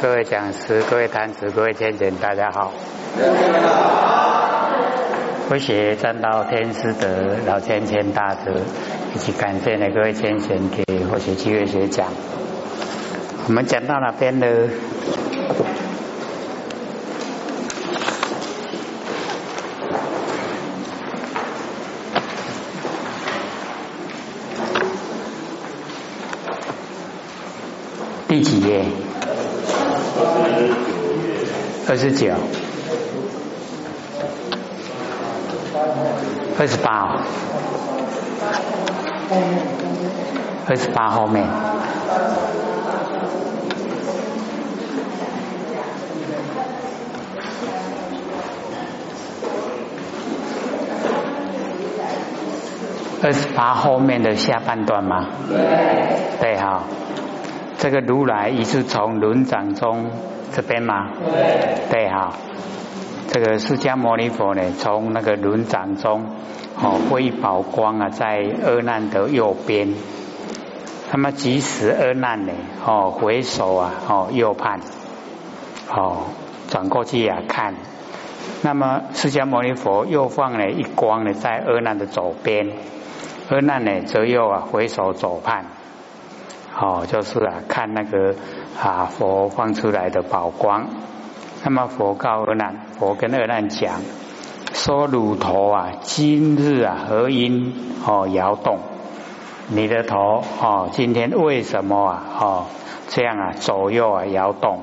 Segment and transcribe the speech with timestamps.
[0.00, 2.70] 各位讲师、各位坛子、各位天神，大家好。
[5.48, 7.08] 我写占到天师德
[7.46, 8.52] 老千千大德，
[9.14, 12.06] 以及感谢呢各位天神给佛学机会学讲。
[13.48, 14.46] 我们讲到哪边呢？
[31.92, 32.32] 二十九。
[36.58, 37.20] 二十八。
[40.66, 41.46] 二十八后面。
[53.22, 55.26] 二十八后面的下半段吗？
[55.46, 55.58] 对。
[56.40, 56.84] 对哈。
[57.76, 60.10] 这个如来一是从轮掌中
[60.52, 61.10] 这边吗？
[61.24, 62.32] 对，对哈。
[63.28, 66.26] 这个释迦牟尼佛呢，从那个轮掌中
[66.76, 69.94] 哦挥宝光啊，在阿难的右边。
[71.10, 72.52] 那么即使阿难呢
[72.86, 74.80] 哦回首啊哦右盼
[75.90, 76.24] 哦
[76.68, 77.74] 转过去啊看，
[78.62, 82.70] 那么释迦牟尼佛又放了一光呢在阿难的左边，
[83.50, 85.64] 阿难呢则又啊回首左盼。
[86.78, 88.34] 哦，就是啊，看那个
[88.80, 90.86] 啊佛放出来的宝光。
[91.64, 94.00] 那么佛告阿难，佛跟阿难讲，
[94.72, 97.74] 说乳头啊，今日啊何因
[98.06, 98.78] 哦摇动？
[99.68, 102.64] 你的头哦，今天为什么啊哦
[103.08, 104.80] 这样啊左右啊摇动？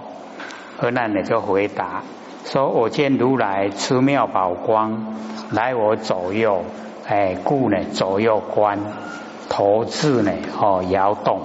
[0.80, 2.04] 阿难呢就回答
[2.46, 5.16] 说：我见如来出妙宝光
[5.52, 6.64] 来我左右，
[7.08, 8.80] 哎故呢左右观
[9.50, 11.42] 头字呢哦摇动。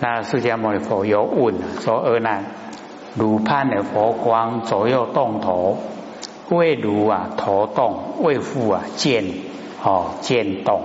[0.00, 2.44] 那释迦牟尼佛又问说：“阿难，
[3.16, 5.76] 汝盼的佛光左右动头，
[6.50, 9.24] 为如啊头动，为复啊见
[9.82, 10.82] 哦见动，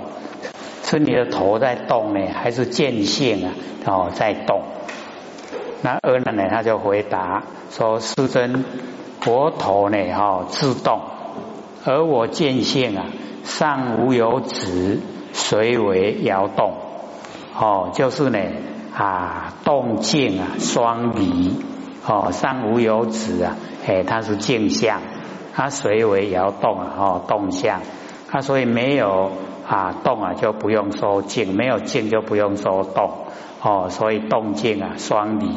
[0.84, 3.54] 是你的头在动呢，还是见性啊
[3.86, 4.64] 哦在动？”
[5.84, 8.66] 那阿难呢他就回答说：“世尊，
[9.22, 11.02] 佛头呢哈自动，
[11.86, 13.06] 而我见性啊
[13.44, 15.00] 上无有止，
[15.34, 16.74] 随为摇动？
[17.56, 18.40] 哦，就是呢。”
[18.96, 21.56] 啊，动静啊，双离
[22.06, 23.56] 哦，上无有止啊，
[23.88, 25.02] 哎，它是静相，
[25.54, 27.82] 它随为摇动啊，哦，动相，
[28.30, 29.32] 它所以没有
[29.68, 33.12] 啊动啊，就不用说静，没有静就不用说动，
[33.62, 35.48] 哦，所以动静啊双离，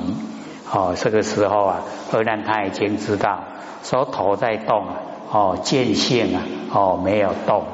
[0.72, 1.80] 哦，这个时候啊，
[2.12, 3.40] 而然他已经知道，
[3.82, 4.94] 说头在动啊，
[5.30, 6.42] 哦，见性啊，
[6.72, 7.64] 哦，没有动，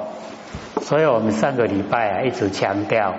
[0.80, 3.14] 所以我们上个礼拜啊，一直强调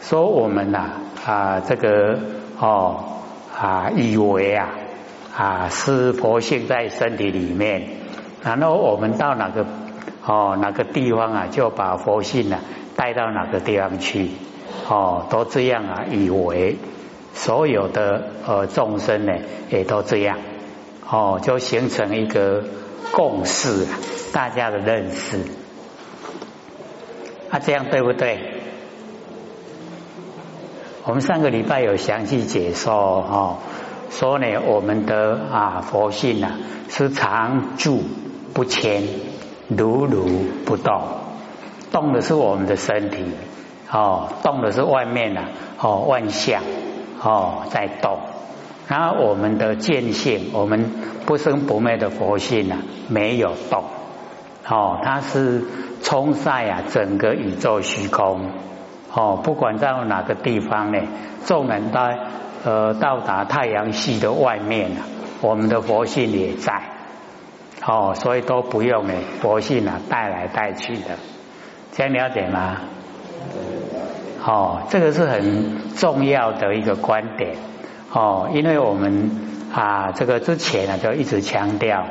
[0.00, 0.90] 说我们呐。
[1.22, 2.18] 啊，这个
[2.58, 3.20] 哦
[3.54, 4.70] 啊，以为啊
[5.36, 7.88] 啊是佛性在身体里面，
[8.42, 9.66] 然后我们到哪个
[10.24, 12.60] 哦哪个地方啊，就把佛性啊
[12.96, 14.30] 带到哪个地方去
[14.88, 16.78] 哦，都这样啊，以为
[17.34, 19.34] 所有的呃众生呢
[19.68, 20.38] 也都这样
[21.06, 22.64] 哦，就形成一个
[23.12, 23.86] 共识，
[24.32, 25.36] 大家的认识
[27.50, 28.59] 啊，这样对不对？
[31.02, 33.56] 我们上个礼拜有详细解说哦，
[34.10, 36.58] 说呢我们的啊佛性啊
[36.90, 38.02] 是常住
[38.52, 39.02] 不迁，
[39.68, 40.26] 如如
[40.66, 41.00] 不动，
[41.90, 43.24] 动的是我们的身体
[43.90, 45.44] 哦，动的是外面呐
[45.78, 46.62] 哦万象
[47.22, 48.18] 哦在动，
[48.86, 50.92] 然后我们的见性，我们
[51.24, 52.78] 不生不灭的佛性啊
[53.08, 53.84] 没有动
[54.68, 55.64] 哦，它是
[56.02, 58.50] 冲晒啊整个宇宙虚空。
[59.12, 61.00] 哦，不管在哪个地方呢，
[61.44, 62.10] 纵然到
[62.64, 65.02] 呃到达太阳系的外面啊，
[65.40, 66.80] 我们的佛性也在。
[67.84, 71.16] 哦，所以都不用呢，佛性啊带来带去的，
[71.92, 72.76] 这样了解吗？
[74.44, 77.56] 哦，这个是很重要的一个观点。
[78.12, 79.30] 哦，因为我们
[79.74, 82.04] 啊这个之前呢就一直强调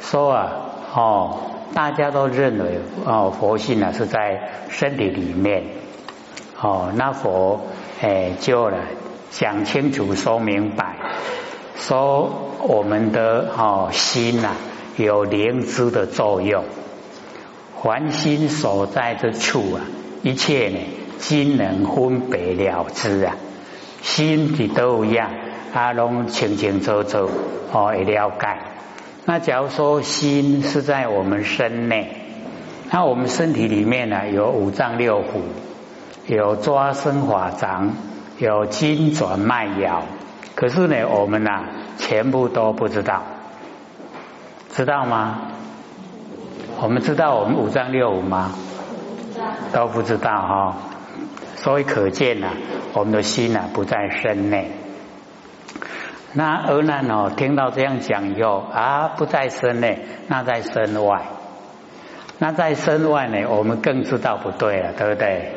[0.00, 0.52] 说啊，
[0.94, 1.38] 哦
[1.74, 5.64] 大家都认为哦佛性呢是在身体里面。
[6.66, 7.60] 哦，那佛
[8.00, 8.78] 诶就了
[9.30, 10.96] 讲清楚说明白，
[11.76, 12.28] 说
[12.60, 14.56] 我们的哦心呐
[14.96, 16.64] 有灵知的作用，
[17.80, 19.82] 凡心所在之处啊，
[20.24, 20.78] 一切呢
[21.20, 23.36] 均能分别了之啊，
[24.02, 25.30] 心的都一样，
[25.72, 27.30] 阿拢清清楚楚
[27.70, 28.58] 哦会了解。
[29.24, 32.10] 那假如说心是在我们身内，
[32.90, 35.42] 那我们身体里面呢有五脏六腑。
[36.26, 37.92] 有抓生法掌，
[38.38, 40.02] 有筋转脉摇，
[40.54, 41.64] 可是呢，我们呐
[41.98, 43.22] 全部都不知道，
[44.72, 45.52] 知道吗？
[46.80, 48.52] 我们知道我们五脏六腑吗？
[49.72, 50.76] 都不知道哈。
[51.56, 52.48] 所以可见呐，
[52.92, 54.72] 我们的心呐不在身内。
[56.32, 61.22] 那而难哦，听到这样讲以后啊，不在身内，那在身外。
[62.38, 65.52] 那在身外呢，我们更知道不对了，对不对？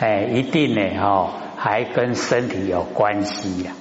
[0.00, 3.72] 哎，一定呢，哦，还跟身体有关系呀。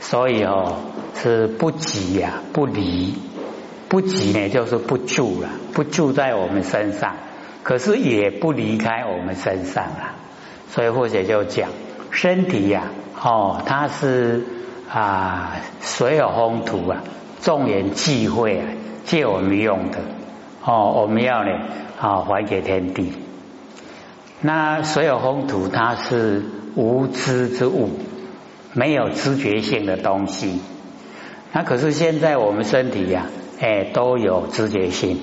[0.00, 0.78] 所以哦，
[1.14, 3.14] 是不急呀，不离。
[3.88, 7.14] 不急呢，就是不住了，不住在我们身上，
[7.62, 10.16] 可是也不离开我们身上啊。
[10.70, 11.68] 所以或者就讲，
[12.10, 12.90] 身体呀，
[13.20, 14.44] 哦，它是
[14.92, 17.02] 啊，所有风土啊，
[17.42, 18.66] 众缘际会啊，
[19.04, 19.98] 借我们用的。
[20.64, 21.50] 哦，我们要呢
[22.00, 23.12] 啊还给天地。
[24.42, 26.42] 那所有风土它是
[26.74, 27.90] 无知之物，
[28.72, 30.60] 没有知觉性的东西。
[31.52, 33.26] 那可是现在我们身体呀，
[33.60, 35.20] 哎都有知觉性。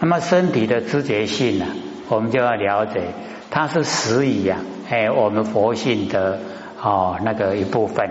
[0.00, 1.66] 那么身体的知觉性呢，
[2.08, 3.02] 我们就要了解，
[3.50, 6.40] 它是始于呀，哎我们佛性的
[6.80, 8.08] 哦那个一部分，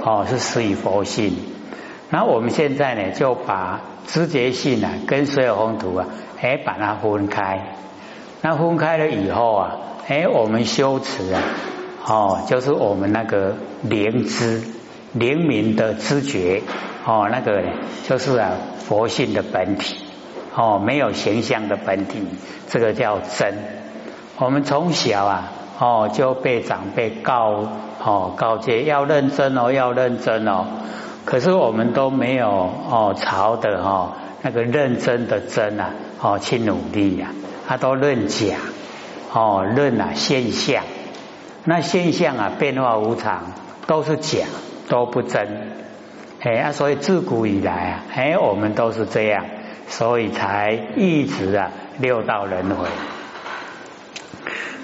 [0.00, 1.34] 哦是始于佛性。
[2.10, 6.06] 那我们现在呢，就把知觉性啊跟所有风土啊，
[6.40, 7.72] 哎把它分开。
[8.46, 9.76] 那分开了以后啊，
[10.06, 11.42] 哎我们修持啊，
[12.06, 14.62] 哦就是我们那个灵知、
[15.12, 16.62] 灵明的知觉，
[17.04, 17.60] 哦那个
[18.06, 19.96] 就是啊佛性的本体，
[20.54, 22.22] 哦没有形象的本体，
[22.68, 23.52] 这个叫真。
[24.38, 27.66] 我们从小啊，哦就被长辈告
[28.00, 30.66] 哦告诫要认真哦，要认真哦。
[31.24, 34.12] 可是我们都没有哦，朝的哈
[34.42, 35.90] 那个认真的真啊，
[36.22, 37.30] 哦去努力呀，
[37.66, 38.56] 他都论假
[39.32, 40.84] 哦，论啊现象，
[41.64, 43.52] 那现象啊变化无常，
[43.86, 44.46] 都是假，
[44.88, 45.72] 都不真，
[46.40, 49.44] 哎啊，所以自古以来啊，哎我们都是这样，
[49.88, 52.88] 所以才一直啊六道轮回。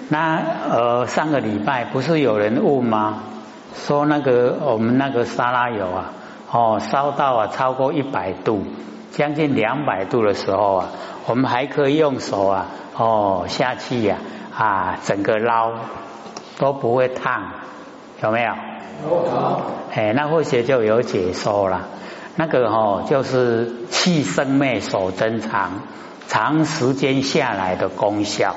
[0.08, 3.22] 那呃上个礼拜不是有人问吗？
[3.74, 6.12] 说那个我们那个沙拉油啊。
[6.54, 8.62] 哦，烧到啊超过一百度，
[9.10, 10.88] 将近两百度的时候啊，
[11.26, 12.66] 我们还可以用手啊，
[12.96, 14.16] 哦下去呀
[14.56, 15.72] 啊，整个捞
[16.58, 17.42] 都不会烫，
[18.22, 18.52] 有没有？
[19.08, 19.60] 有。
[19.94, 21.88] 哎，那或许就有解说了。
[22.34, 25.82] 那个哦，就是气生灭手增长，
[26.26, 28.56] 长时间下来的功效。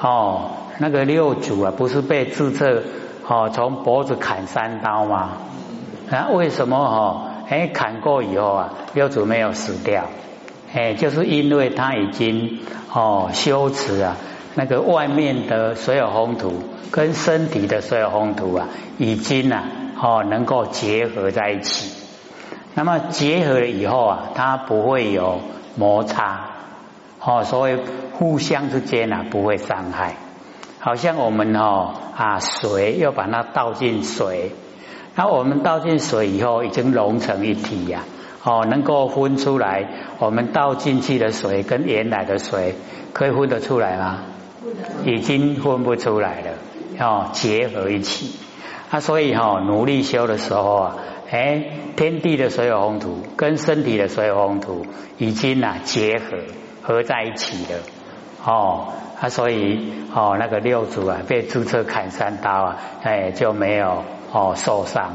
[0.00, 2.82] 哦，那个六祖啊，不是被自测
[3.26, 5.30] 哦从脖子砍三刀吗？
[6.10, 7.22] 那为什么哦？
[7.48, 10.04] 哎，砍过以后啊，六祖没有死掉，
[10.72, 12.58] 哎，就是因为他已经
[12.92, 14.16] 哦修持啊，
[14.54, 18.68] 那个外面的所有红土跟身体的所有红土啊，
[18.98, 19.64] 已经啊
[20.00, 21.94] 哦能够结合在一起。
[22.74, 25.40] 那么结合了以后啊，它不会有
[25.76, 26.50] 摩擦，
[27.20, 27.78] 哦，所以
[28.12, 30.16] 互相之间啊不会伤害。
[30.80, 34.52] 好像我们哦啊水要把它倒进水。
[35.16, 38.04] 那我们倒进水以后，已经融成一体呀，
[38.42, 39.86] 哦，能够分出来，
[40.18, 42.74] 我们倒进去的水跟原来的水
[43.12, 44.20] 可以分得出来吗？
[45.04, 46.50] 已经分不出来了，
[46.98, 48.38] 哦，结合一起。
[48.90, 50.96] 啊，所以哈，努力修的时候啊，
[51.30, 51.64] 哎，
[51.96, 54.86] 天地的所有宏土跟身体的所有宏土
[55.18, 56.38] 已经啊结合
[56.82, 57.80] 合在一起了，
[58.44, 58.88] 哦，
[59.20, 64.04] 啊，所以哦，那个六祖啊被注册砍三刀啊，哎，就没有。
[64.30, 65.12] 哦，受伤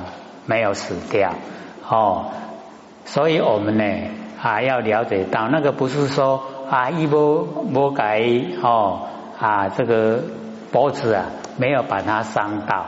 [0.47, 1.35] 没有死掉
[1.87, 2.31] 哦，
[3.05, 3.83] 所以我们呢
[4.41, 7.43] 啊要了解到，那个不是说啊一波
[7.73, 8.21] 波改
[8.61, 9.07] 哦
[9.39, 10.23] 啊这个
[10.71, 11.25] 脖子啊
[11.57, 12.85] 没有把它伤到，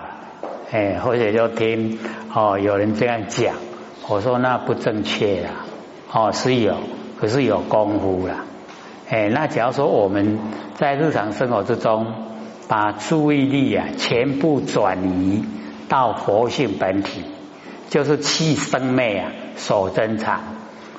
[0.71, 1.99] 哎，或者就听
[2.33, 3.55] 哦有人这样讲，
[4.07, 5.49] 我说那不正确啦，
[6.11, 6.75] 哦是有，
[7.19, 8.45] 可是有功夫啦，
[9.09, 10.39] 哎，那假如说我们
[10.75, 12.07] 在日常生活之中
[12.67, 15.43] 把注意力啊全部转移。
[15.87, 17.21] 到佛性本体，
[17.91, 20.41] 就是气生灭啊，所增长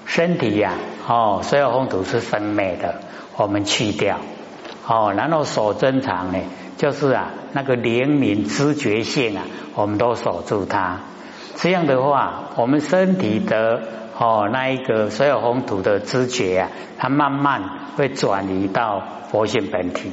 [0.04, 0.74] 身体呀，
[1.06, 3.00] 哦，所有风土是生灭的，
[3.36, 4.18] 我们去掉，
[4.86, 6.38] 哦，然后所增长呢，
[6.76, 9.42] 就是啊，那个灵敏知觉性啊，
[9.74, 11.00] 我们都守住它。
[11.56, 13.82] 这样的话，我们身体的
[14.18, 17.62] 哦，那一个所有风土的知觉啊，它慢慢
[17.96, 20.12] 会转移到佛性本体。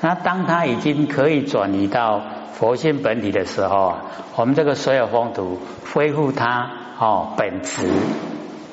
[0.00, 2.20] 那当它已经可以转移到
[2.52, 4.02] 佛性本体的时候啊，
[4.36, 5.58] 我们这个所有风土
[5.92, 7.88] 恢复它哦本质，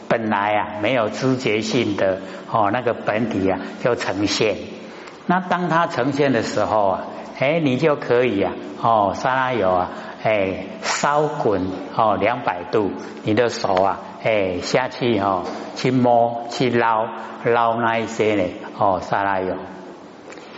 [0.08, 2.20] 本来啊没有知觉性的
[2.52, 4.58] 哦那个本体啊就呈现。
[5.28, 7.02] 那当它呈现的时候啊，
[7.40, 9.90] 哎，你就可以啊，哦，沙拉油啊，
[10.24, 12.92] 哎，烧滚哦，两百度，
[13.24, 15.44] 你的手啊，哎，下去哦，
[15.76, 17.08] 去摸去捞
[17.46, 18.44] 捞那一些呢，
[18.78, 19.56] 哦，沙拉油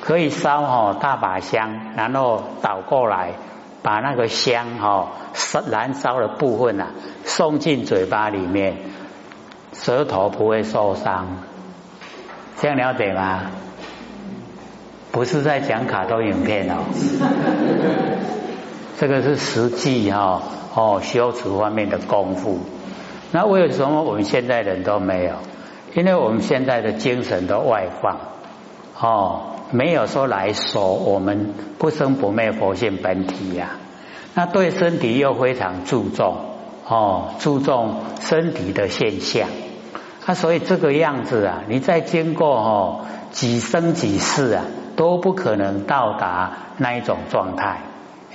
[0.01, 3.34] 可以烧哦，大把香，然后倒过来，
[3.84, 6.88] 把那个香哦，烧燃烧的部分啊，
[7.36, 8.78] 送进嘴巴里面，
[9.74, 11.38] 舌头不会受伤，
[12.60, 13.50] 这样了解吗？
[15.12, 16.84] 不是在讲卡通影片哦，
[19.00, 20.44] 这个是实际哈
[20.75, 22.60] 哦修持方面的功夫。
[23.32, 25.34] 那为什么我们现在人都没有？
[25.96, 28.20] 因为我们现在的精神都外放
[29.00, 33.72] 哦，没有说来说我们不生不灭佛性本体呀。
[34.36, 36.52] 那对身体又非常注重
[36.94, 39.50] 哦，注重身体的现象。
[40.26, 44.64] 那所以这个样子啊，你再经过哦几生几世啊。
[44.96, 47.82] 都不可能到达那一种状态，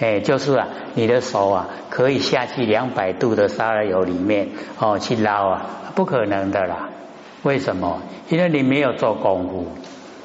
[0.01, 4.49] 哎，就是啊，你的手啊可以下去两百度的沙拉油里面
[4.81, 6.89] 哦去捞啊，不可能的啦。
[7.45, 8.01] 为什么？
[8.29, 9.67] 因为你没有做功夫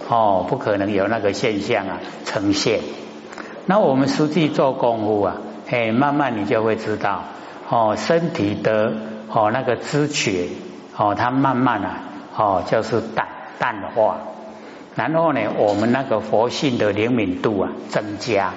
[0.10, 2.80] 哦，不可能有那个现象啊呈现。
[3.68, 5.38] 那我们实际做功夫啊，
[5.70, 7.26] 哎，慢慢你就会知道
[7.74, 8.94] 哦，身体的
[9.30, 10.48] 哦那个知觉
[10.96, 12.04] 哦，它慢慢啊
[12.38, 13.28] 哦就是淡
[13.58, 14.20] 淡化。
[14.96, 18.54] 然后呢，我们那个佛性的灵敏度啊增加，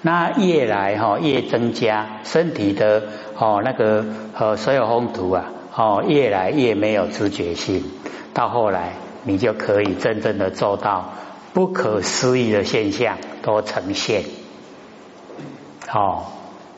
[0.00, 3.04] 那越来哈越增加，身体的
[3.38, 4.04] 哦那个
[4.36, 5.44] 呃所有风土啊
[5.76, 7.84] 哦越来越没有知觉性，
[8.34, 11.12] 到后来你就可以真正的做到
[11.54, 14.24] 不可思议的现象都呈现。
[15.94, 16.24] 哦，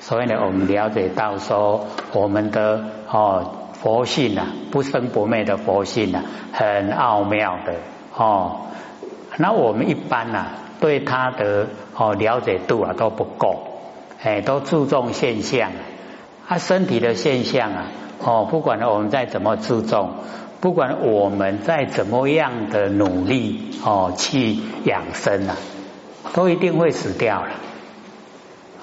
[0.06, 7.72] 所以呢，我们了解到说我们的哦佛性啊不生不灭的佛性啊很奥妙的
[8.14, 8.66] 哦。
[9.38, 10.44] 那我们一般呐，
[10.78, 13.80] 对他的哦了解度啊都不够，
[14.22, 15.70] 哎，都注重现象，
[16.46, 17.86] 他身体的现象啊，
[18.22, 20.10] 哦，不管我们再怎么注重，
[20.60, 25.56] 不管我们再怎么样的努力哦去养生啊，
[26.34, 27.52] 都一定会死掉了。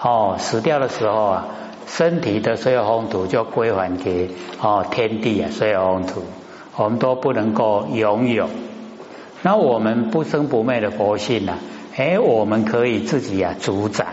[0.03, 1.48] 哦，死掉的时候啊，
[1.86, 6.24] 身体的所有风土就归还给哦天地啊，所有风土，
[6.75, 8.50] 我们都不能够拥有。
[9.43, 11.53] 那我们不生不灭的佛性呢？
[11.96, 14.08] 哎，我们可以自己啊主宰。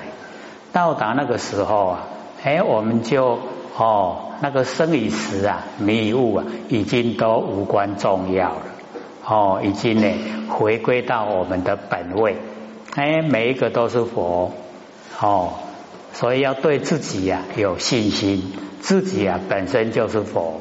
[0.72, 2.04] 到达那个时候啊，
[2.42, 3.38] 哎，我们就
[3.78, 8.62] 哦，那个生与死啊、迷雾啊，已经都无关重要了。
[9.26, 10.12] 哦，已经呢
[10.50, 12.36] 回归到我们的本位。
[12.94, 14.52] 哎，每一个都是佛。
[15.20, 15.50] 哦，
[16.18, 20.60] 所以要对自己呀有信心，自己啊本身就是佛。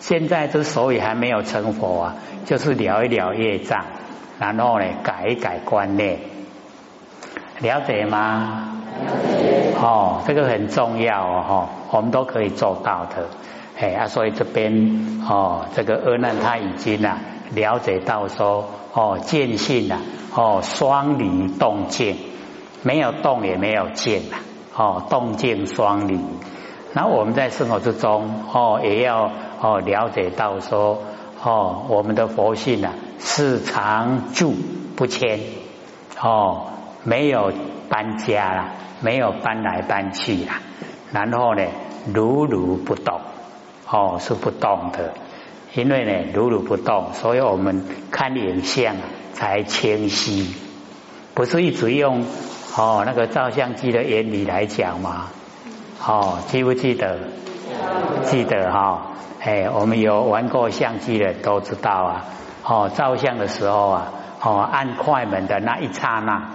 [0.00, 3.84] 现在之所以还没有成佛啊，就是聊一聊业障，
[4.40, 6.18] 然后呢改一改观念，
[7.60, 8.80] 了解吗？
[9.80, 13.28] 哦，这个很重要哦，哈，我们都可以做到的。
[13.78, 17.20] 哎啊，所以这边哦，这个阿难他已经啊
[17.54, 20.00] 了解到说哦见性啊
[20.34, 22.16] 哦双离动静，
[22.82, 24.42] 没有动也没有静啊，
[24.74, 26.18] 哦动静双离。
[26.92, 29.30] 那我们在生活之中哦也要。
[29.64, 31.04] 哦，了解到说
[31.40, 34.56] 哦，我们的佛性啊是常住
[34.96, 35.38] 不迁
[36.20, 36.66] 哦，
[37.04, 37.52] 没有
[37.88, 40.60] 搬家了，没有搬来搬去啦，
[41.12, 41.62] 然后呢
[42.12, 43.20] 如如不动
[43.88, 45.14] 哦，是不动的，
[45.74, 48.96] 因为呢如如不动，所以我们看影像
[49.32, 50.52] 才清晰，
[51.34, 52.24] 不是一直用
[52.74, 55.26] 哦那个照相机的原理来讲嘛？
[56.04, 57.18] 哦，记不记得？
[58.24, 59.08] 记得哈。
[59.40, 62.24] 哎，我们有玩过相机的都知道啊。
[62.64, 66.50] 哦，照相的时候啊，哦，按快门的那一刹那，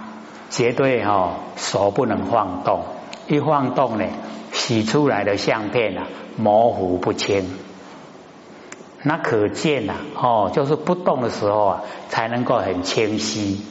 [0.50, 2.82] 绝对哦手不能晃动，
[3.28, 4.06] 一晃动呢，
[4.52, 6.06] 洗出来的相片啊
[6.36, 7.58] 模糊不清。
[9.02, 13.64] 那可见呐，哦，就是不动的时候啊，才能够很清晰。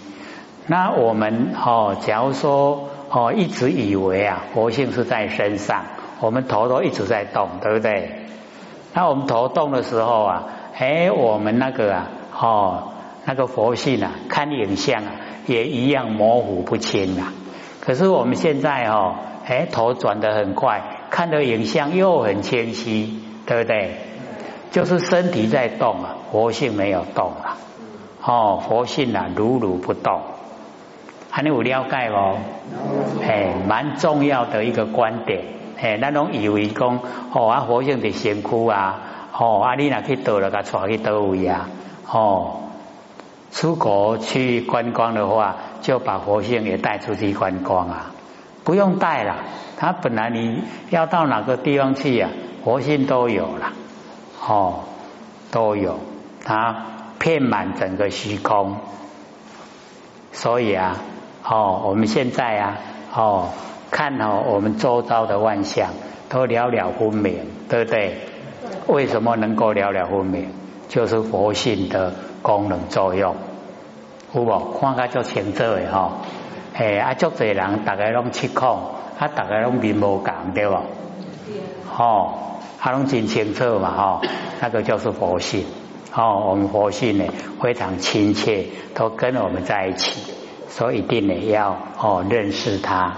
[0.67, 5.85] 那我们哦，假如说哦，一直以为啊，佛性是在身上，
[6.19, 8.25] 我们头都一直在动，对不对？
[8.93, 10.43] 那我们头动的时候啊，
[10.77, 12.83] 哎，我们那个啊，哦，
[13.23, 15.11] 那个佛性啊，看影像啊，
[15.45, 17.31] 也一样模糊不清啊。
[17.79, 23.95] 可是我们现在哦，哎，头转得很快，看的影像又很清晰，对不对？
[24.71, 27.55] 就是身体在动啊，佛性没有动啊。
[28.21, 30.19] 哦，佛性啊，如如不动。
[31.37, 32.39] 还你有了解哦？
[33.21, 35.43] 哎，蛮重要的一个观点。
[35.77, 36.99] 嘿，那种以为讲，
[37.31, 38.99] 哦，啊，佛性的身躯啊，
[39.37, 41.69] 哦，啊，你若去倒了，甲带去倒位啊，
[42.11, 42.61] 哦，
[43.51, 48.11] 出国去观光的话，就把佛性也带出去观光啊，
[48.63, 49.35] 不用带了。
[49.77, 52.29] 他本来你要到哪个地方去呀，
[52.63, 53.73] 佛性都有了，
[54.43, 54.79] 哦，
[55.51, 55.99] 都有，
[56.43, 56.83] 它
[57.19, 58.77] 遍满整个虚空。
[60.31, 60.97] 所以啊，
[61.49, 62.77] 哦，我们现在啊，
[63.15, 63.49] 哦，
[63.89, 65.89] 看哦，我们周遭的万象
[66.29, 68.17] 都了了分明，对不对？
[68.87, 70.49] 为什么能够了了分明？
[70.89, 73.35] 就是佛性的功能作用，
[74.33, 74.77] 有无？
[74.79, 76.11] 看个足清楚的吼，
[76.73, 78.79] 嘿，啊，足侪人，大家拢七孔，
[79.19, 80.75] 啊，大家拢面无共，对不？
[81.89, 82.33] 吼，
[82.79, 84.21] 啊，拢真清楚嘛，吼，
[84.59, 85.65] 那个就是佛性，
[86.13, 87.25] 哦，我们佛性呢
[87.61, 90.33] 非常亲切，都跟我们在一起，
[90.69, 93.17] 所以一定呢要哦认识他。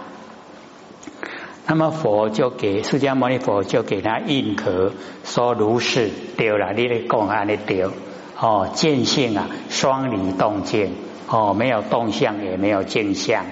[1.68, 4.92] 那么佛就给释迦牟尼佛就给他印壳
[5.24, 7.92] 说如是丢了，你的供案的丢
[8.40, 10.96] 哦，见性啊，双离动静
[11.28, 13.46] 哦，没有动向也没有镜像。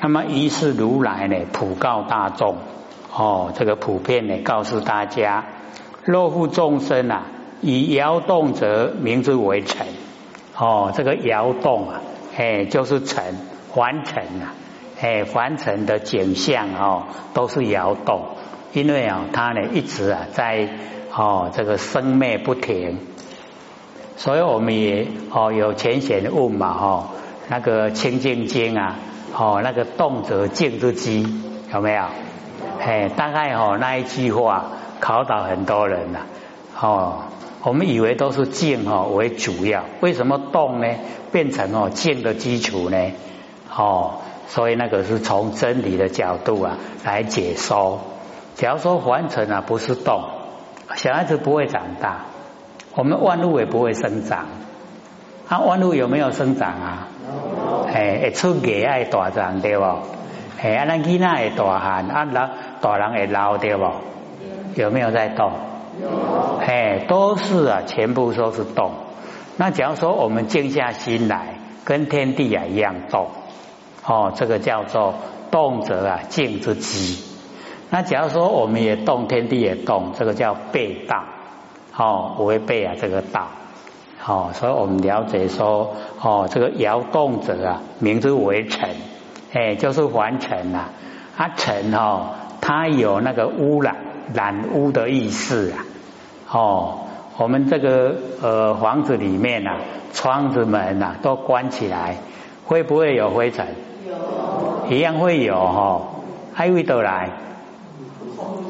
[0.00, 2.56] 那么于是如来呢普告大众
[3.12, 5.44] 哦，这个普遍呢告诉大家，
[6.04, 7.26] 若复众生啊，
[7.60, 9.88] 以摇动者名之为尘
[10.56, 12.00] 哦，这个摇动啊，
[12.40, 13.36] 哎，就是尘
[13.74, 14.54] 凡尘啊。
[14.98, 17.04] 哎，凡尘的景象哦，
[17.34, 18.28] 都是摇动，
[18.72, 20.68] 因为啊，它呢一直啊在
[21.14, 22.98] 哦这个生灭不停，
[24.16, 27.08] 所以我们也哦有浅显的问嘛哦，
[27.48, 28.96] 那个清净经啊，
[29.36, 31.26] 哦那个动则静之机
[31.72, 32.04] 有没有？
[32.80, 36.26] 哎，大概哦那一句话考倒很多人了
[36.80, 37.24] 哦，
[37.62, 40.86] 我们以为都是静哦为主要，为什么动呢？
[41.30, 42.98] 变成哦静的基础呢？
[43.74, 44.14] 哦。
[44.48, 48.00] 所以那个是从真理的角度啊来解说。
[48.56, 50.24] 假如说凡尘啊不是动，
[50.96, 52.22] 小孩子不会长大，
[52.96, 54.46] 我们万物也不会生长。
[55.48, 57.08] 啊，万物有没有生长啊？
[57.94, 59.84] 哎，会出芽爱大长对不？
[60.60, 62.48] 哎，啊，咱囡仔会大汉，啊老
[62.80, 63.84] 大人会老对不？
[64.74, 65.52] 有没有在动？
[66.60, 68.92] 哎，都是啊，全部都是动。
[69.56, 73.28] 那假如说我们静下心来，跟天地啊一样动。
[74.06, 75.14] 哦，这个叫做
[75.50, 77.22] 动者啊，静之基。
[77.90, 81.24] 那假如说我们也动，天地也动，这个叫背道，
[81.96, 83.48] 哦，违背啊这个道。
[84.26, 88.90] 哦，所以我们了解说，哦，这个摇动者啊，名之为尘，
[89.52, 90.88] 哎，就是凡尘呐。
[91.36, 93.96] 啊，尘哦，它有那个污染、
[94.34, 95.84] 染污的意思啊。
[96.52, 97.06] 哦，
[97.38, 99.78] 我们这个呃房子里面呐，
[100.12, 102.16] 窗子门呐都关起来，
[102.66, 103.66] 会不会有灰尘？
[104.08, 106.02] 有一样会有哈，
[106.52, 107.30] 还会都来，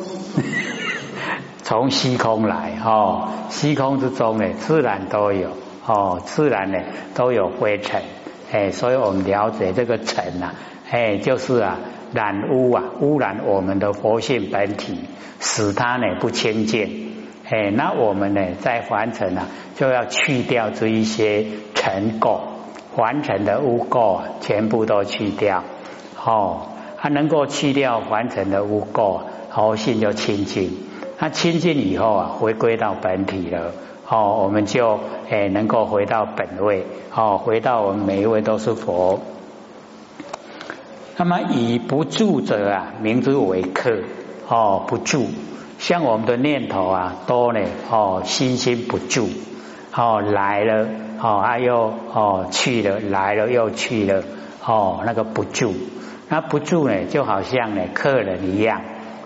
[1.62, 5.48] 从虚空来哦，虚空之中呢，自然都有
[5.86, 6.78] 哦，自然呢
[7.14, 8.02] 都有灰尘，
[8.52, 10.52] 哎，所以我们了解这个尘呐，
[10.90, 11.78] 哎，就是啊
[12.12, 14.98] 染污啊，污染我们的活性本体，
[15.40, 17.09] 使它呢不清净，
[17.50, 22.40] 哎，那我们呢在凡尘啊，就要去掉这一些尘垢。
[22.96, 25.62] 完成的污垢，全部都去掉
[26.24, 26.66] 哦，
[26.98, 30.72] 它能够去掉完成的污垢，后心就清净。
[31.16, 33.72] 它清净以后啊，回归到本体了
[34.08, 34.98] 哦，我们就
[35.30, 36.84] 诶能够回到本位
[37.14, 39.20] 哦，回到我们每一位都是佛。
[41.16, 43.98] 那么以不住者啊，名之为客
[44.48, 45.28] 哦，不住，
[45.80, 49.28] 像我们的念头啊多呢哦，心心不住
[49.96, 50.86] 哦来了。
[51.22, 54.22] 哦，啊又哦去了，来了又去了，
[54.64, 55.74] 哦那个不住，
[56.30, 58.80] 那不住呢，就好像呢客人一样，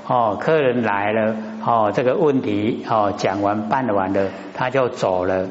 [0.06, 5.48] 哦客人来了，哦这个问题哦讲完办完了，他就走了，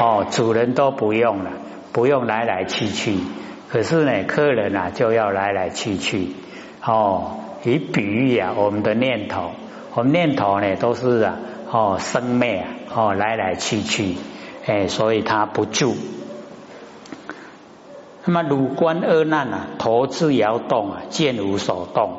[0.00, 1.50] 哦主人都不用了，
[1.92, 3.16] 不用来来去去，
[3.68, 6.28] 可是呢客人啊就要来来去去，
[6.84, 9.50] 哦以比喻啊我们的念头，
[9.94, 11.36] 我们念头呢都是啊
[11.70, 14.16] 哦生灭啊哦来来去去。
[14.66, 15.94] 哎，所以他不住。
[18.24, 22.12] 那么五观二难啊，头自摇动啊，剑无所动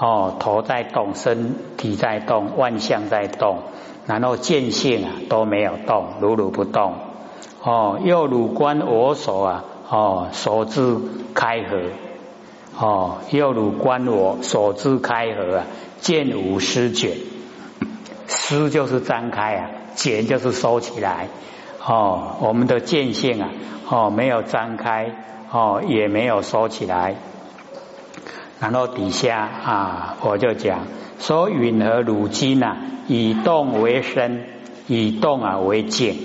[0.00, 3.58] 哦，头在动，身体在动，万象在动，
[4.06, 6.94] 然后见性啊都没有动，如如不动
[7.62, 8.00] 哦。
[8.02, 10.96] 又五观我所啊哦，所知
[11.34, 11.82] 开合
[12.80, 15.66] 哦，又五观我所知开合啊，
[16.02, 17.16] 见无失卷，
[18.26, 21.28] 失就是张开啊，卷就是收起来。
[21.84, 23.50] 哦，我们的见性啊，
[23.88, 25.14] 哦，没有张开，
[25.50, 27.14] 哦，也没有收起来。
[28.58, 30.86] 然后底下啊，我就讲
[31.20, 34.44] 说，允和汝今呐，以动为身，
[34.88, 36.16] 以动啊为静，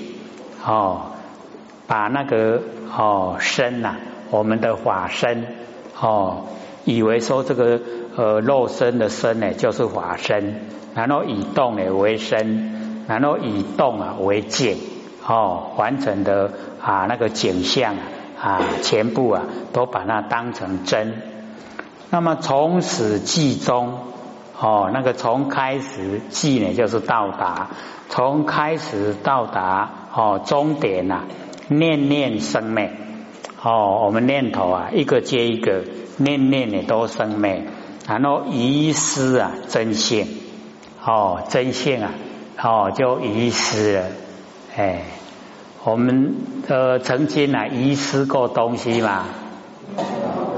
[0.65, 1.11] 哦，
[1.85, 2.63] 把那个
[2.97, 3.97] 哦身呐，
[4.31, 5.45] 我们的法身
[5.99, 6.45] 哦，
[6.83, 7.79] 以为说这个
[8.17, 14.77] 呃肉身的身呢就是法身，然后以动呢为身，然后以动啊为境
[15.25, 16.51] 哦，完整的
[16.81, 17.95] 啊那个景象
[18.41, 21.21] 啊，全部啊都把它当成真。
[22.09, 23.99] 那么从始至终
[24.59, 27.69] 哦，那个从开始计呢就是到达，
[28.09, 31.25] 从开始到达哦终点呐，
[31.67, 32.91] 念念生灭。
[33.61, 35.83] 哦，我们念头啊一个接一个，
[36.17, 37.65] 念念呢都生灭，
[38.07, 40.27] 然后遗失啊真性
[41.03, 42.13] 哦真性啊
[42.61, 44.05] 哦就遗失了。
[44.75, 45.03] 哎，
[45.83, 46.35] 我们
[46.67, 49.25] 呃曾经啊遗失过东西嘛。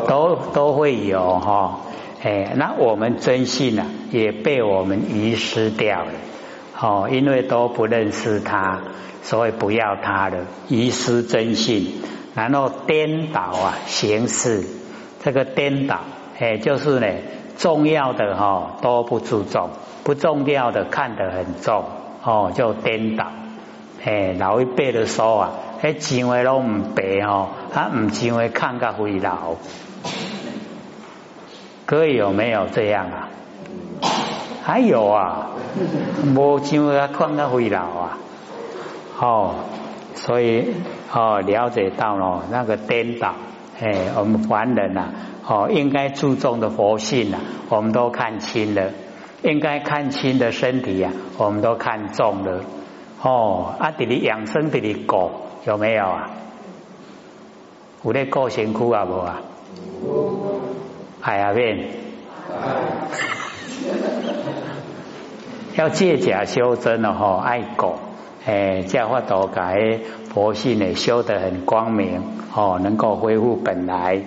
[0.07, 1.81] 都都会有哈，
[2.23, 6.11] 哎，那我们真心呢也被我们遗失掉了，
[6.79, 8.79] 哦，因为都不认识他，
[9.21, 12.01] 所以不要他了，遗失真心，
[12.33, 14.63] 然后颠倒啊形式，
[15.23, 15.99] 这个颠倒，
[16.39, 17.07] 哎，就是呢
[17.57, 19.69] 重要的哈都不注重，
[20.03, 21.83] 不重要的看得很重，
[22.23, 23.25] 哦，就颠倒，
[24.05, 29.55] 哎，老一辈的说啊，哎，钱话都唔白哦，他唔钱话看个回老。
[31.85, 33.29] 各位有没有这样啊？
[34.63, 35.49] 还有啊，
[36.35, 38.17] 无像他看个会老啊，
[39.19, 39.55] 哦，
[40.15, 40.75] 所以
[41.11, 43.33] 哦了解到了那个颠倒，
[43.81, 45.09] 哎，我们凡人呐，
[45.49, 48.91] 哦应该注重的佛性呐，我们都看清了；
[49.41, 52.61] 应该看清的身体呀，我们都看重了。
[53.23, 55.31] 哦，啊，这里养生这里过
[55.65, 56.29] 有没有啊？
[58.03, 59.41] 有咧过辛苦啊无啊？
[61.21, 61.89] 哎呀，变
[65.75, 67.95] 要借假修真了哈，爱狗
[68.45, 69.99] 哎，这样法都改
[70.31, 72.21] 佛性呢，修得很光明
[72.55, 74.21] 哦，能够恢复本来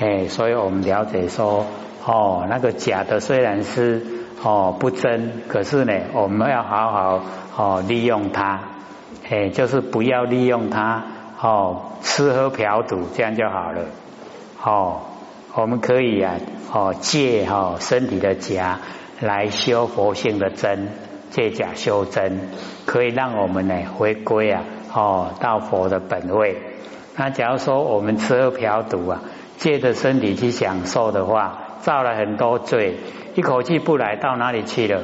[0.00, 1.66] 哎，所以我们了解说
[2.06, 4.02] 哦，那个假的虽然是
[4.42, 7.22] 哦不真，可是呢，我们要好好
[7.54, 8.62] 哦利用它
[9.28, 11.04] 哎，就是不要利用它
[11.38, 13.82] 哦，吃喝嫖赌这样就好了
[14.64, 15.00] 哦。
[15.52, 16.36] 我们可以啊，
[16.72, 18.78] 哦借哈身体的假
[19.20, 20.88] 来修佛性的真，
[21.28, 22.40] 借假修真，
[22.86, 24.62] 可以让我们呢回归啊，
[24.94, 26.56] 哦到佛的本位。
[27.16, 29.20] 那假如说我们吃喝嫖赌啊，
[29.60, 32.96] 借着身体去享受的话，造了很多罪，
[33.34, 35.02] 一口气不来到哪里去了？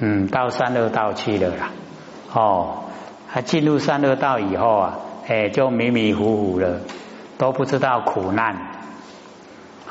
[0.00, 1.70] 嗯，到三恶道去了啦。
[2.32, 2.84] 哦，
[3.30, 6.80] 他进入三恶道以后啊，哎就迷迷糊糊了。
[7.38, 8.56] 都不知道苦难，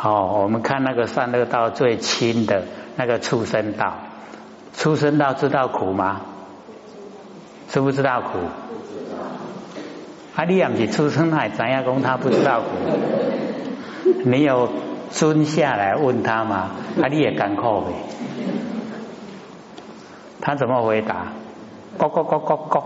[0.02, 2.64] 哦，我们看那个善恶道最轻的
[2.96, 3.94] 那个畜生道，
[4.74, 6.22] 畜生道知道苦吗？
[7.68, 8.40] 知不知道苦？
[10.36, 12.68] 啊，你也不是出生还怎样讲他不知道苦？
[14.24, 14.70] 你有
[15.20, 16.72] 蹲下来问他吗？
[17.02, 17.94] 啊，你也干苦呗？
[20.40, 21.34] 他怎么回答？
[22.00, 22.84] 咕咕咕咕咕。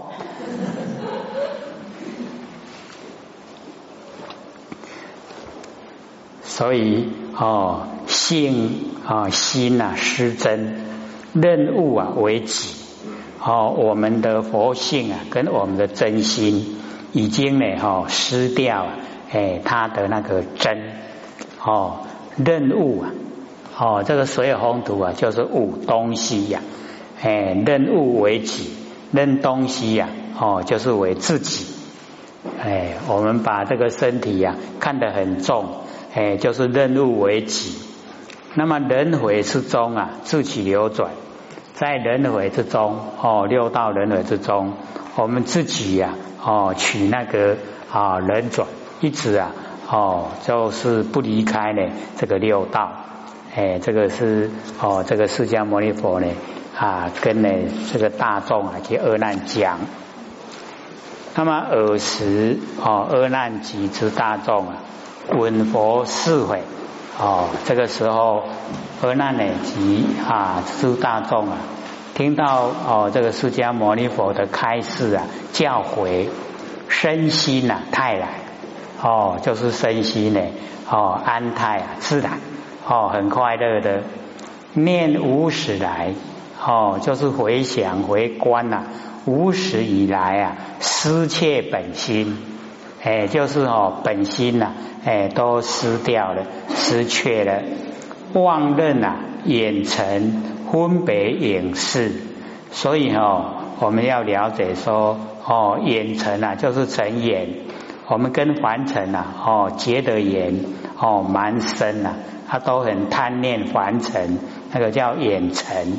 [6.44, 10.86] 所以哦，性啊心啊失真，
[11.34, 12.76] 任务啊为己
[13.44, 16.78] 哦，我们的佛性啊跟我们的真心
[17.16, 18.88] 已经呢哈失掉
[19.32, 20.78] 哎，他的那个真
[21.64, 22.00] 哦
[22.36, 23.12] 任务啊
[23.78, 26.60] 哦，这个所有宏图啊就是物东西呀
[27.24, 28.70] 哎，任务为己，
[29.14, 31.66] 任东西呀哦就是为自己
[32.62, 35.66] 哎，我们把这个身体呀看得很重。
[36.14, 37.78] 哎，就是任务为己。
[38.56, 41.12] 那么轮回之中啊，自己流转，
[41.74, 44.74] 在轮回之中哦，六道轮回之中，
[45.16, 46.14] 我们自己呀
[46.46, 47.58] 哦，取那个
[47.92, 48.68] 啊轮转，
[49.02, 49.52] 一直啊
[49.90, 51.82] 哦，就是不离开呢
[52.18, 52.92] 这个六道。
[53.56, 56.28] 哎，这个是哦，这个释迦牟尼佛呢
[56.78, 57.50] 啊，跟呢
[57.92, 59.80] 这个大众啊去阿难讲。
[61.34, 64.76] 那么尔时哦，阿难集之大众啊。
[65.28, 66.62] 闻佛是会
[67.20, 68.44] 哦，这个时候
[69.02, 71.58] 阿难呢及啊诸大众啊，
[72.16, 76.30] 听到哦这个释迦牟尼佛的开示啊教诲，
[76.88, 78.30] 身心呐泰然
[79.04, 80.40] 哦，就是身心呢
[80.90, 82.40] 哦安泰啊自然
[82.88, 84.04] 哦很快乐的
[84.74, 86.14] 念无始来
[86.66, 88.84] 哦，就是回想回观呐
[89.26, 92.38] 无始以来啊失切本心。
[93.04, 94.72] 哎，就是哦，本心呐，
[95.04, 97.62] 哎，都失掉了，失去了，
[98.34, 102.12] 妄认呐，眼尘分别影视，
[102.70, 103.46] 所以哦，
[103.80, 107.48] 我们要了解说，哦，眼尘啊，就是尘眼，
[108.10, 110.60] 我们跟凡尘啊，哦结的缘
[111.00, 112.16] 哦蛮深呐，
[112.50, 114.38] 他都很贪念凡尘，
[114.74, 115.94] 那个叫眼尘。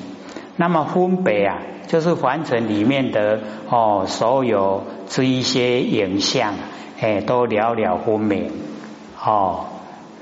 [0.57, 6.53] 那么分别啊，就是凡尘里面的哦所有这一些影像，
[7.01, 8.53] 哎，都了了分明
[9.25, 9.65] 哦。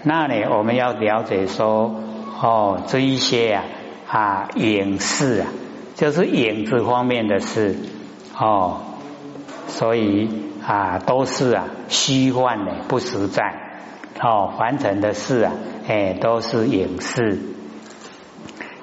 [0.04, 1.96] 那呢，我们要了解说
[2.40, 3.64] 哦这一些啊
[4.14, 5.48] 啊影视啊，
[5.96, 7.76] 就是影子方面的事。
[8.38, 8.80] 哦，
[9.66, 10.30] 所以
[10.64, 13.42] 啊都是啊虚幻的，不实在。
[14.22, 15.52] 哦，凡尘的事啊，
[15.88, 17.40] 哎都是影视。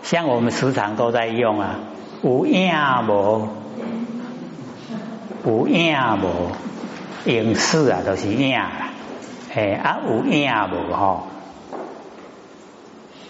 [0.03, 1.79] 像我们时常都在用啊，
[2.21, 2.73] 有影
[3.07, 3.47] 无，
[5.45, 6.51] 无影无，
[7.23, 8.89] 影视啊都是影啦，
[9.55, 11.27] 哎啊有影无吼，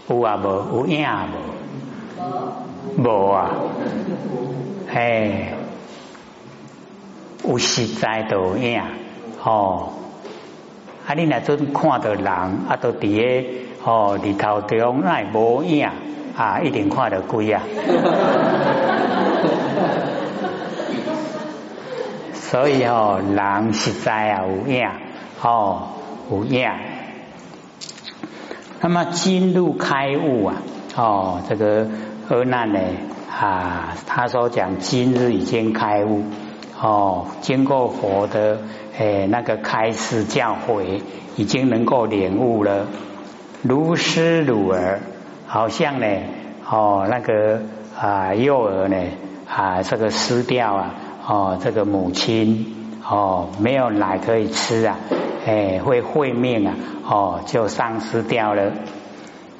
[0.10, 0.48] 有啊无，
[0.80, 1.38] 有影无，
[2.98, 3.52] 无啊，
[4.94, 5.54] 嘿，
[7.44, 8.82] 有实在都有影，
[9.40, 9.94] 吼，
[11.08, 13.48] 啊你若阵看到人啊都伫个
[13.84, 15.90] 吼日头中那无影。
[16.34, 17.62] 啊，一定看到鬼啊！
[22.34, 24.90] 所以哦，人实在啊有影
[25.42, 25.90] 哦
[26.32, 26.72] 有影。
[28.80, 30.56] 那么进入开悟啊，
[30.96, 31.86] 哦，这个
[32.32, 32.80] 阿难呢
[33.30, 36.24] 啊，他说讲今日已经开悟
[36.82, 38.60] 哦，经过佛的
[38.98, 41.02] 诶那个开示教诲，
[41.36, 42.88] 已经能够领悟了，
[43.62, 45.02] 如师如儿。
[45.46, 46.08] 好像呢，
[46.70, 47.64] 哦，那个
[48.00, 48.96] 啊，幼儿呢，
[49.50, 50.96] 啊，这个失掉啊，
[51.28, 52.66] 哦，这个母亲
[53.06, 54.96] 哦，没有奶可以吃啊，
[55.46, 58.72] 哎，会会命啊，哦，就丧失掉了。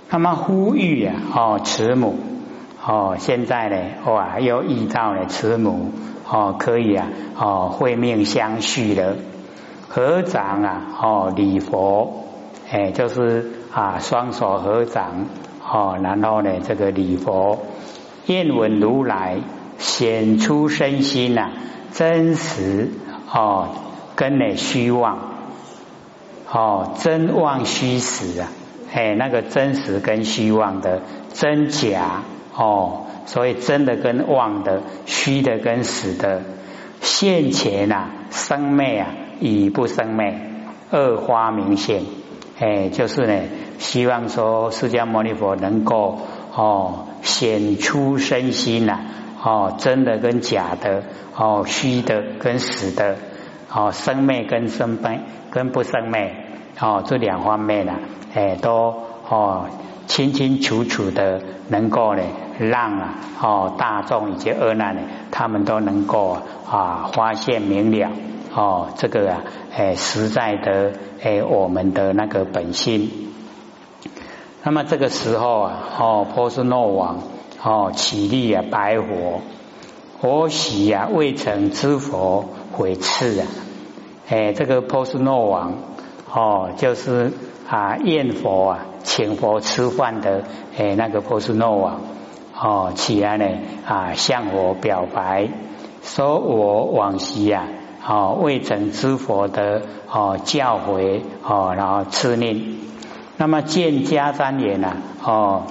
[0.10, 2.16] 那么呼吁啊，哦，慈母，
[2.86, 3.78] 哦，现在呢，
[4.12, 5.92] 哇，又遇到了慈母，
[6.28, 9.16] 哦，可以啊，哦，会命相续了。
[9.88, 12.26] 合掌啊，哦，礼佛，
[12.72, 15.28] 哎，就是啊，双手合掌。
[15.64, 17.60] 哦，然后呢，这个礼佛，
[18.26, 19.38] 愿闻如来
[19.78, 21.52] 显出身心呐，
[21.94, 22.90] 真实
[23.32, 23.70] 哦，
[24.16, 25.20] 跟呢虚妄，
[26.52, 28.50] 哦，真妄虚实啊，
[28.92, 32.24] 哎，那个真实跟虚妄的真假
[32.56, 36.42] 哦，所以真的跟妄的，虚的跟实的，
[37.02, 39.08] 现前呐，生昧啊，
[39.40, 40.40] 与不生昧，
[40.92, 42.04] 二花明现，
[42.60, 43.44] 哎，就是呢。
[43.82, 46.20] 希望说释迦牟尼佛能够
[46.56, 49.00] 哦显出身心呐
[49.44, 51.02] 哦真的跟假的
[51.36, 53.16] 哦虚的跟实的
[53.74, 56.32] 哦生昧跟生昧跟不生昧
[56.80, 57.94] 哦这两方面呢
[58.36, 58.94] 哎都
[59.28, 59.66] 哦
[60.12, 62.22] 清清楚楚的能够呢
[62.60, 66.38] 让啊哦大众以及恶难呢他们都能够
[66.70, 68.12] 啊发现明了
[68.54, 69.44] 哦这个啊
[69.74, 70.92] 哎实在的
[71.24, 73.10] 哎我们的那个本心。
[74.64, 77.20] 那么这个时候啊，哦，波斯诺王
[77.64, 79.40] 哦起立啊，白火，
[80.20, 83.48] 火喜啊，未曾知佛毁斥啊，
[84.28, 85.76] 哎，这个波斯诺王
[86.30, 87.32] 哦，就是
[87.70, 90.44] 啊，宴佛啊，请佛吃饭的
[90.78, 92.02] 诶，那个波斯诺王
[92.60, 93.46] 哦，起来呢
[93.86, 95.50] 啊，向我表白，
[96.04, 97.68] 说我往昔啊，
[98.08, 102.80] 哦，未曾知佛的哦教诲哦，然后赐令。
[103.38, 105.64] 那么见迦旃延呐，哦，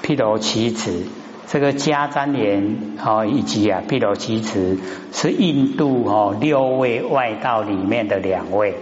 [0.00, 1.06] 毗罗其子，
[1.46, 4.78] 这个迦旃延哦，以及啊毗罗其子
[5.12, 8.74] 是印度哦六位外道里面的两位，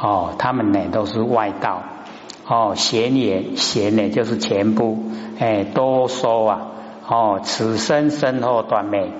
[0.00, 1.82] 哦，他们呢都是外道，
[2.46, 4.98] 哦，贤也贤呢就是全部，
[5.38, 6.66] 哎，多说啊，
[7.08, 9.10] 哦，此生身后断灭，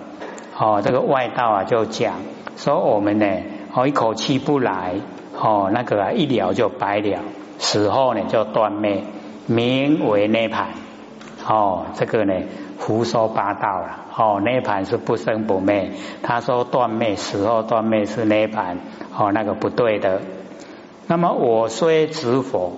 [0.59, 2.15] 哦，这个外道啊就讲
[2.57, 3.27] 说我们呢，
[3.75, 4.95] 哦一口气不来，
[5.37, 7.21] 哦那个啊一了就白了。
[7.57, 9.05] 死后呢就断灭，
[9.47, 10.71] 名为涅盘。
[11.47, 12.35] 哦，这个呢
[12.79, 14.05] 胡说八道了。
[14.17, 15.93] 哦，涅盘是不生不灭。
[16.23, 18.81] 他说断灭，死后断灭是涅盘。
[19.17, 20.21] 哦，那个不对的。
[21.07, 22.73] 那么我虽执佛，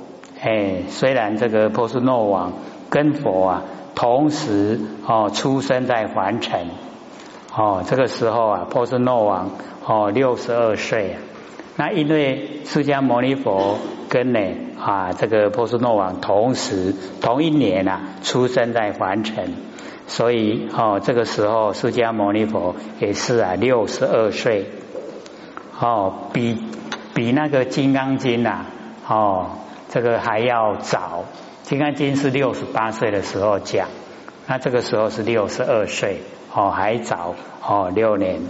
[0.47, 2.53] 哎，虽然这个波斯诺王
[2.89, 3.65] 跟佛啊
[3.97, 6.69] 同时哦出生在凡尘。
[7.53, 9.51] 哦，这个时候啊，波斯诺王
[9.85, 11.19] 哦六十二岁啊。
[11.75, 13.77] 那因为释迦牟尼佛
[14.09, 14.39] 跟呢
[14.79, 19.53] 啊这个波斯诺王同时同一年啊出生在凡尘，
[20.07, 24.67] 所以哦这个时候释迦牟尼佛也是啊六十二岁，
[25.81, 26.63] 哦比
[27.15, 28.67] 比那个金刚经呐
[29.09, 29.47] 哦
[29.97, 31.25] 这个还要早，
[31.63, 33.89] 金刚经是六十八岁的时候讲，
[34.47, 36.19] 那这个时候是六十二岁
[36.53, 37.35] 哦还早
[37.67, 38.43] 哦六年。